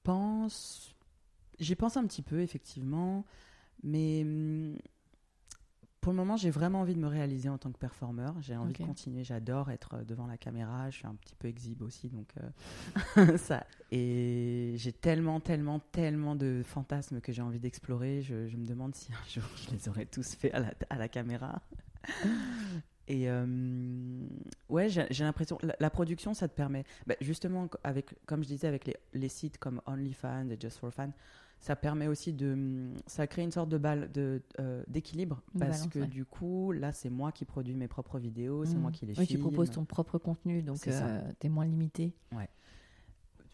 [0.02, 0.94] pense.
[1.60, 3.24] J'y pense un petit peu, effectivement.
[3.84, 4.76] Mais hum,
[6.02, 8.34] pour le moment, j'ai vraiment envie de me réaliser en tant que performeur.
[8.40, 9.22] J'ai envie de continuer.
[9.22, 10.90] J'adore être euh, devant la caméra.
[10.90, 12.08] Je suis un petit peu exhibe aussi.
[12.08, 12.34] Donc,
[13.16, 13.64] euh, ça.
[13.92, 18.20] Et j'ai tellement, tellement, tellement de fantasmes que j'ai envie d'explorer.
[18.20, 20.96] Je, je me demande si un jour je les aurais tous faits à la, à
[20.96, 21.62] la caméra.
[23.08, 24.26] Et euh,
[24.68, 28.68] ouais, j'ai l'impression, la, la production, ça te permet, bah, justement, avec, comme je disais,
[28.68, 31.10] avec les, les sites comme OnlyFans et Just for Fun,
[31.58, 35.92] ça permet aussi de, ça crée une sorte de balle de euh, d'équilibre parce balance,
[35.92, 36.06] que ouais.
[36.06, 39.26] du coup, là, c'est moi qui produis mes propres vidéos, c'est moi qui les Oui,
[39.26, 39.38] filme.
[39.42, 41.22] tu proposes ton propre contenu, donc C'est ça.
[41.38, 42.14] tu es moins limité.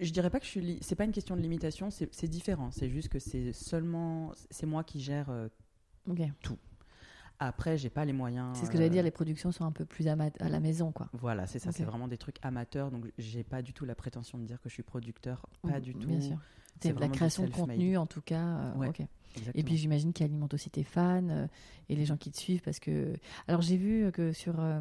[0.01, 2.71] Je dirais pas que je suis, li- c'est pas une question de limitation, c'est différent.
[2.71, 5.29] C'est juste que c'est seulement, c'est moi qui gère.
[5.31, 5.49] euh,
[6.09, 6.21] Ok.
[7.40, 8.48] Après, j'ai pas les moyens.
[8.59, 10.90] C'est ce que j'allais euh, dire, les productions sont un peu plus à la maison,
[10.92, 11.09] quoi.
[11.12, 14.38] Voilà, c'est ça, c'est vraiment des trucs amateurs, donc j'ai pas du tout la prétention
[14.38, 16.09] de dire que je suis producteur, pas du tout.
[16.09, 16.38] Bien sûr.
[16.81, 18.44] C'est la création de contenu, en tout cas.
[18.44, 18.88] euh, Ouais.
[19.37, 19.61] Exactement.
[19.61, 21.46] Et puis j'imagine qu'il alimente aussi tes fans euh,
[21.88, 23.12] et les gens qui te suivent parce que.
[23.46, 24.81] Alors j'ai vu que sur euh,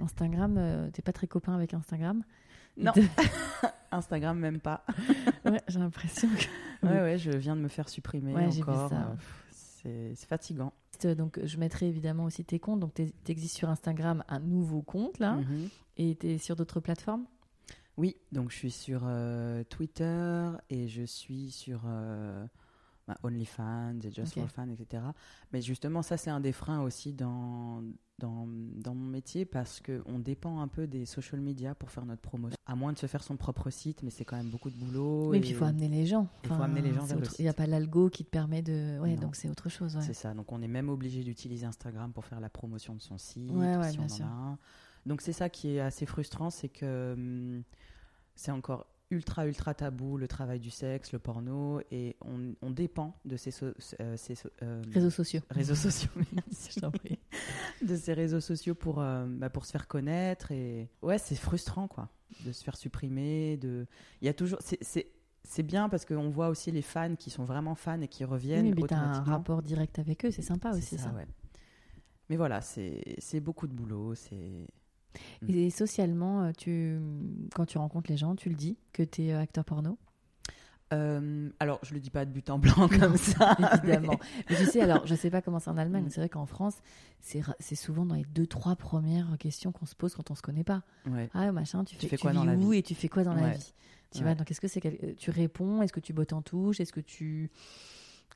[0.00, 2.22] Instagram, euh, t'es pas très copain avec Instagram.
[2.76, 2.92] Non.
[3.90, 4.84] Instagram même pas.
[5.44, 6.86] ouais, j'ai l'impression que.
[6.86, 8.90] Ouais, ouais, je viens de me faire supprimer Ouais, j'ai vu encore.
[8.90, 9.16] ça.
[9.86, 10.72] Euh, c'est fatigant.
[11.16, 12.80] Donc je mettrai évidemment aussi tes comptes.
[12.80, 15.68] Donc t'es- t'existes sur Instagram, un nouveau compte là, Mhm.
[15.98, 17.26] et t'es sur d'autres plateformes?
[17.98, 22.46] Oui, donc je suis sur euh, Twitter et je suis sur euh,
[23.08, 25.02] bah, OnlyFans et Just for Fun, etc.
[25.52, 27.82] Mais justement, ça, c'est un des freins aussi dans,
[28.18, 32.22] dans, dans mon métier parce qu'on dépend un peu des social media pour faire notre
[32.22, 32.56] promotion.
[32.64, 35.28] À moins de se faire son propre site, mais c'est quand même beaucoup de boulot.
[35.30, 36.26] Oui, et puis il faut amener les gens.
[36.44, 37.58] il faut amener les gens vers le autre- Il n'y a site.
[37.58, 38.98] pas l'algo qui te permet de.
[39.00, 39.20] Ouais, Non.
[39.22, 39.96] donc c'est autre chose.
[39.96, 40.02] ouais.
[40.02, 40.32] C'est ça.
[40.34, 43.76] Donc on est même obligé d'utiliser Instagram pour faire la promotion de son site, Ouais,
[43.76, 44.24] ouais, si on en sûr.
[44.24, 44.58] a un.
[45.04, 47.62] Donc c'est ça qui est assez frustrant, c'est que hum,
[48.34, 53.14] c'est encore ultra ultra tabou le travail du sexe, le porno, et on, on dépend
[53.24, 53.66] de ces, so-
[54.00, 55.40] euh, ces so- euh, Réseaux sociaux.
[55.50, 56.70] réseaux sociaux, merci.
[56.74, 57.18] Je t'en prie.
[57.82, 61.86] de ces réseaux sociaux pour euh, bah, pour se faire connaître et ouais c'est frustrant
[61.88, 62.08] quoi
[62.44, 63.86] de se faire supprimer de
[64.20, 65.06] il y a toujours c'est
[65.44, 68.30] c'est bien parce qu'on voit aussi les fans qui sont vraiment fans et qui Oui,
[68.30, 71.10] reviennent mais t'as un rapport direct avec eux, c'est sympa aussi ça.
[71.12, 71.26] ouais.
[72.28, 74.16] Mais voilà, c'est c'est beaucoup de boulot.
[74.16, 74.66] C'est
[75.42, 75.50] Mm.
[75.50, 76.98] Et socialement, euh, tu,
[77.54, 79.98] quand tu rencontres les gens, tu le dis que tu es acteur porno?
[80.92, 83.56] Euh, alors je le dis pas de but en blanc comme ça.
[83.82, 84.20] Évidemment.
[84.48, 86.04] Mais tu sais, alors, je sais pas comment c'est en Allemagne, Mm.
[86.04, 86.76] mais c'est vrai qu'en France,
[87.20, 90.62] c'est souvent dans les deux, trois premières questions qu'on se pose quand on se connaît
[90.64, 90.82] pas.
[91.10, 91.28] Ouais.
[91.34, 92.78] Ah, machin, tu fais, fais tu quoi vis dans la où vie?
[92.78, 93.72] et tu fais quoi dans la vie?
[94.12, 94.24] Tu Ouais.
[94.26, 95.82] vois, donc est-ce que c'est quel- euh, tu réponds?
[95.82, 96.78] Est-ce que tu bottes en touche?
[96.78, 97.50] Est-ce que tu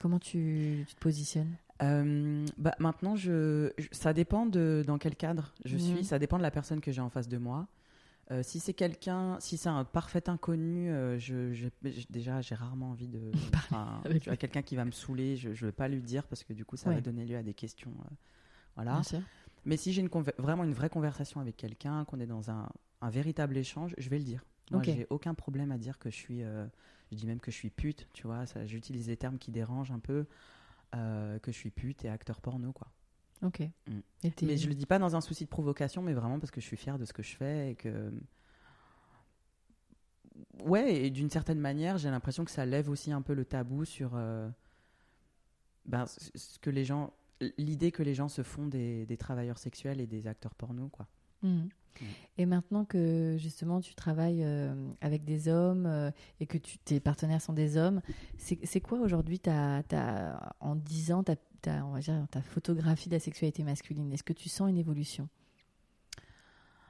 [0.01, 1.55] comment tu, tu te positionnes?
[1.83, 5.81] Euh, bah, maintenant, je, je- ça dépend de dans quel cadre je Mhm.
[5.83, 6.05] suis.
[6.05, 7.66] Ça dépend de la personne que j'ai en face de moi.
[8.31, 11.69] Euh, si c'est quelqu'un, si c'est un parfait inconnu, euh, je,
[12.11, 13.33] déjà j'ai rarement envie de.
[13.55, 16.53] enfin, avec quelqu'un qui va me saouler, je ne vais pas lui dire parce que
[16.53, 16.97] du coup ça Ouais.
[16.97, 17.93] va donner lieu à des questions.
[18.77, 19.01] voilà.
[19.64, 22.69] Mais si j'ai une vraiment une vraie conversation avec quelqu'un, qu'on est dans un,
[23.01, 24.45] un véritable échange, je vais le dire.
[24.71, 24.87] Moi, Ok.
[24.87, 26.43] j'ai aucun problème à dire que je suis.
[26.43, 26.64] euh,
[27.11, 28.45] je dis même que je suis pute, tu vois.
[28.66, 30.25] J'utilise des termes qui dérangent un peu.
[30.94, 32.88] Euh, que je suis pute et acteur porno, quoi.
[33.42, 33.61] Ok.
[33.61, 33.98] Mm.
[34.24, 36.61] Et Mais je le dis pas dans un souci de provocation, mais vraiment parce que
[36.61, 38.12] je suis fière de ce que je fais et que.
[40.64, 43.85] Ouais, et d'une certaine manière, j'ai l'impression que ça lève aussi un peu le tabou
[43.85, 44.12] sur.
[44.14, 44.48] euh,
[45.87, 47.12] ben, ce que les gens.
[47.57, 51.09] L'idée que les gens se font des, des travailleurs sexuels et des acteurs porno, quoi.
[52.38, 57.00] Et maintenant que justement tu travailles euh, avec des hommes euh, et que tu, tes
[57.00, 58.00] partenaires sont des hommes,
[58.38, 61.35] c'est quoi aujourd'hui en 10 ans ta,
[61.85, 64.12] on va dire, ta photographie de la sexualité masculine?
[64.12, 65.29] Est-ce que tu sens une évolution?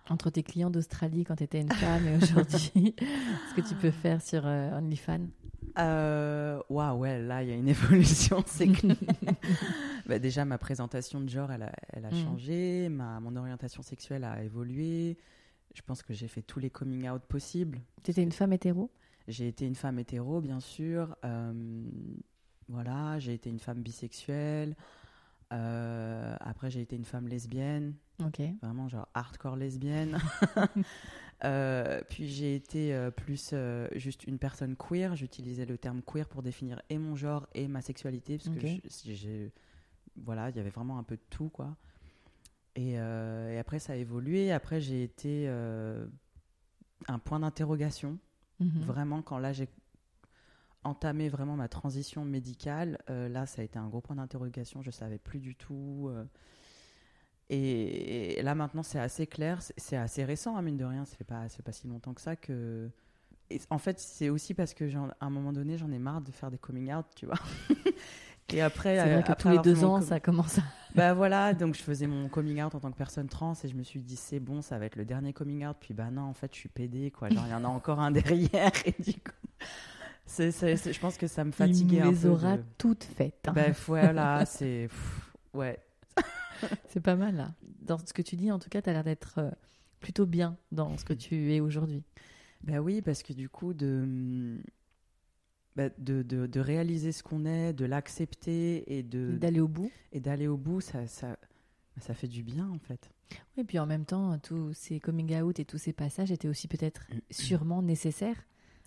[0.09, 2.95] Entre tes clients d'Australie quand tu étais une femme et aujourd'hui
[3.51, 5.27] Ce que tu peux faire sur euh, OnlyFans?
[5.77, 8.97] Waouh, ouais, là, il y a une évolution, c'est clair.
[10.11, 12.25] bah, déjà, ma présentation de genre, elle a, elle a Mm.
[12.25, 12.89] changé.
[12.91, 15.17] Ma, mon orientation sexuelle a évolué.
[15.75, 17.81] Je pense que j'ai fait tous les coming out possibles.
[18.03, 18.91] Tu étais une femme hétéro?
[19.29, 21.17] J'ai été une femme hétéro, bien sûr.
[21.25, 21.53] Euh,
[22.69, 24.75] voilà, j'ai été une femme bisexuelle.
[25.53, 27.95] Euh, après, j'ai été une femme lesbienne,
[28.25, 28.41] Ok.
[28.63, 30.19] vraiment genre hardcore lesbienne.
[31.43, 33.55] Euh, puis j'ai été euh, plus
[33.95, 35.17] juste une personne queer.
[35.17, 38.61] J'utilisais le terme queer pour définir et mon genre et ma sexualité, parce Ok.
[38.61, 38.67] que
[39.07, 39.51] j'ai,
[40.17, 41.77] voilà, il y avait vraiment un peu de tout, quoi.
[42.77, 44.53] Et, euh, et après, ça a évolué.
[44.53, 46.07] Après, j'ai été euh,
[47.09, 48.19] un point d'interrogation.
[48.61, 48.81] Mhm.
[48.83, 49.69] Vraiment, quand là j'ai
[50.85, 54.83] entamé vraiment ma transition médicale, euh, là ça a été un gros point d'interrogation.
[54.83, 56.09] Je savais plus du tout.
[56.11, 56.25] euh,
[57.49, 61.05] et, et là maintenant c'est assez clair, c'est- assez récent, hein, mine de rien.
[61.05, 62.89] Ça fait pas, pas si longtemps que ça que.
[63.51, 66.31] Et en fait, c'est aussi parce que à un moment donné, j'en ai marre de
[66.31, 67.35] faire des coming out, tu vois.
[68.55, 70.63] et après, C'est euh, vrai que après tous les deux ans, ça commence à.
[70.95, 73.75] bah voilà, donc je faisais mon coming out en tant que personne trans et je
[73.75, 75.77] me suis dit c'est bon, ça va être le dernier coming out.
[75.81, 77.29] Puis bah non, en fait, je suis pédé quoi.
[77.31, 79.31] Genre il y en a encore un derrière et du coup,
[80.27, 82.29] c'est, c'est- c'est- je pense que ça me fatiguait Il un les peu.
[82.29, 83.47] aura de- toutes faites.
[83.49, 83.53] hein.
[83.53, 84.89] Bah voilà, c'est
[85.55, 85.79] ouais.
[86.89, 87.53] C'est pas mal là.
[87.83, 89.51] Dans ce que tu dis, en tout cas, tu as l'air d'être euh,
[90.01, 92.03] plutôt bien dans ce que tu es aujourd'hui.
[92.63, 94.59] Bah oui, parce que du coup de
[95.77, 99.91] bah, de, de, de réaliser ce qu'on est, de l'accepter et de D'aller au bout.
[100.13, 101.37] et d'aller au bout, ça ça
[102.01, 103.11] ça fait du bien en fait.
[103.57, 106.67] Et puis en même temps, tous ces coming out et tous ces passages étaient aussi
[106.69, 108.47] peut-être sûrement nécessaires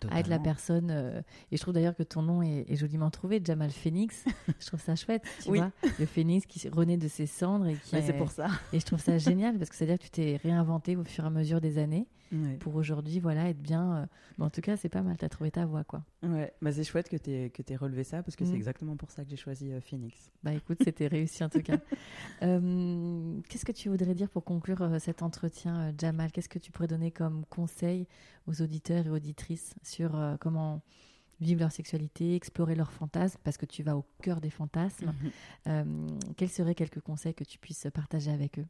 [0.10, 0.90] à être la personne.
[0.92, 4.26] euh, et je trouve d'ailleurs que ton nom est, est joliment trouvé, Jamal Phoenix.
[4.60, 5.60] je trouve ça chouette, tu Oui.
[5.60, 5.72] vois.
[5.98, 8.48] Le phénix qui renaît de ses cendres et qui est- c'est pour ça.
[8.74, 11.28] Et je trouve ça génial parce que c'est-à-dire que tu t'es réinventé au fur et
[11.28, 12.58] à mesure des années Ouais.
[12.58, 13.96] pour aujourd'hui, voilà, être bien.
[13.98, 14.06] euh,
[14.40, 16.04] Mais en tout cas, c'est pas mal, tu as trouvé ta voix, quoi.
[16.24, 18.48] Ouais, bah c'est chouette que tu aies, que t'aies relevé ça parce que Mm.
[18.48, 20.32] c'est exactement pour ça que j'ai choisi euh, Phoenix.
[20.44, 21.78] Bah écoute, c'était réussi en tout cas.
[22.42, 26.32] Euh, Qu'est-ce que tu voudrais dire pour conclure cet entretien, Jamal?
[26.32, 28.08] Qu'est-ce que tu pourrais donner comme conseil
[28.48, 30.82] aux auditeurs et auditrices sur euh, comment
[31.40, 35.14] vivre leur sexualité, explorer leurs fantasmes, parce que tu vas au cœur des fantasmes.
[35.68, 35.84] Euh,
[36.38, 38.66] quels seraient quelques conseils que tu puisses partager avec eux?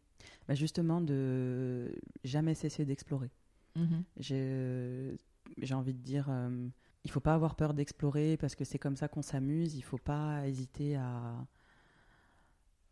[0.47, 3.30] Bah justement, de jamais cesser d'explorer.
[3.75, 4.03] Mhm.
[4.19, 6.67] J'ai envie de dire, euh,
[7.03, 9.75] il faut pas avoir peur d'explorer parce que c'est comme ça qu'on s'amuse.
[9.75, 11.45] Il faut pas hésiter à,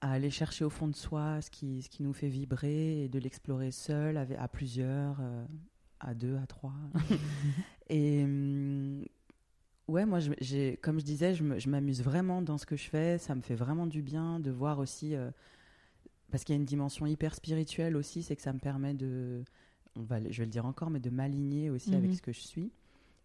[0.02, 3.10] à aller chercher au fond de soi ce qui, ce qui nous fait vibrer et
[3.10, 5.46] de l'explorer seul, avec, à plusieurs, euh,
[6.00, 6.74] à deux, à trois.
[7.90, 9.06] et hum,
[9.88, 13.18] ouais, moi, j'ai, comme je disais, je m'amuse vraiment dans ce que je fais.
[13.18, 15.16] Ça me fait vraiment du bien de voir aussi.
[15.16, 15.32] euh,
[16.32, 19.44] parce qu'il y a une dimension hyper spirituelle aussi, c'est que ça me permet de,
[19.96, 22.16] on va, le- je vais le dire encore, mais de m'aligner aussi avec Mhm.
[22.18, 22.72] ce que je suis.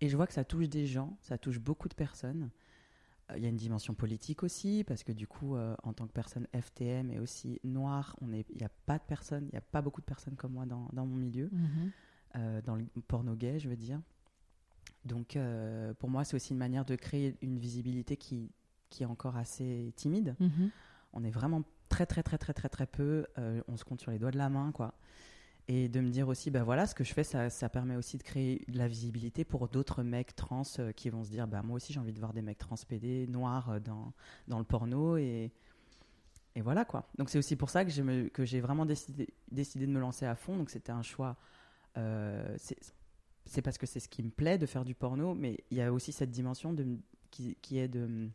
[0.00, 2.50] Et je vois que ça touche des gens, ça touche beaucoup de personnes.
[3.30, 6.06] Euh, Il y a une dimension politique aussi, parce que du coup, euh, en tant
[6.06, 9.62] que personne FTM et aussi noire, il n'y a pas de personnes, il n'y a
[9.62, 11.90] pas beaucoup de personnes comme moi dans, dans mon milieu, Mhm.
[12.36, 14.00] euh, dans le porno gay, je veux dire.
[15.04, 15.38] Donc,
[15.98, 18.50] pour moi, c'est aussi une manière de créer une visibilité qui,
[18.90, 20.34] qui est encore assez timide.
[20.40, 20.70] Mhm.
[21.12, 23.26] On est vraiment très, très, très, très, très, très peu.
[23.68, 24.94] on se compte sur les doigts de la main, quoi.
[25.68, 28.18] Et de me dire aussi, bah voilà, ce que je fais, ça, ça permet aussi
[28.18, 31.62] de créer de la visibilité pour d'autres mecs trans euh, qui vont se dire, bah
[31.62, 34.12] moi aussi j'ai envie de voir des mecs trans PD noirs euh, dans,
[34.46, 35.16] dans le porno.
[35.16, 35.50] Et,
[36.54, 37.08] et voilà, quoi.
[37.18, 39.98] Donc c'est aussi pour ça que j'ai me- que j'ai vraiment décidé, décidé de me
[39.98, 40.56] lancer à fond.
[40.56, 41.36] Donc c'était un choix.
[41.96, 42.78] euh, c'est
[43.48, 45.80] c'est parce que c'est ce qui me plaît de faire du porno, mais il y
[45.82, 46.84] a aussi cette dimension de,
[47.30, 48.28] qui, qui est de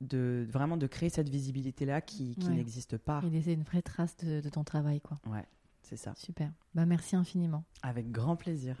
[0.00, 2.54] de vraiment de créer cette visibilité là qui, qui Ouais.
[2.54, 3.20] n'existe pas.
[3.26, 5.18] Et laisser une vraie trace de, de ton travail, quoi.
[5.26, 5.44] Ouais,
[5.88, 6.12] c'est ça.
[6.16, 6.50] Super.
[6.74, 7.64] Bah, merci infiniment.
[7.82, 8.76] Avec grand plaisir.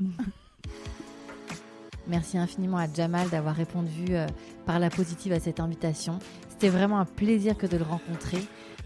[2.08, 4.26] Merci infiniment à Jamal d'avoir répondu euh,
[4.66, 6.18] par la positive à cette invitation.
[6.48, 8.38] C'était vraiment un plaisir que de le rencontrer.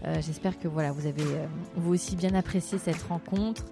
[0.05, 1.45] Euh, J'espère que voilà, vous avez euh,
[1.77, 3.63] vous aussi bien apprécié cette rencontre,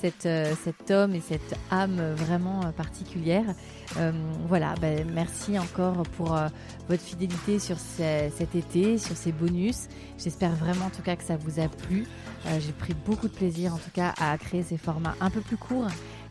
[0.00, 0.28] cette,
[0.64, 3.44] cet homme et cette âme vraiment particulière.
[4.48, 6.36] Voilà, ben, merci encore pour
[6.88, 9.86] votre fidélité sur ce- cet été, sur ces bonus.
[10.18, 12.04] J'espère vraiment en tout cas que ça vous a plu.
[12.58, 15.56] J'ai pris beaucoup de plaisir en tout cas à créer ces formats un peu plus
[15.56, 15.86] courts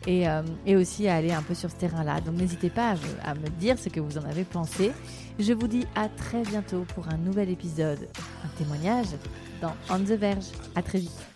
[0.06, 2.20] et, euh, et aussi à aller un peu sur ce terrain-là.
[2.20, 4.92] Donc n'hésitez pas à me, dire ce que vous en avez pensé.
[5.38, 8.08] Je vous dis à très bientôt pour un nouvel épisode,
[8.44, 9.08] un témoignage
[9.60, 10.46] dans On the Verge.
[10.74, 11.35] À très vite.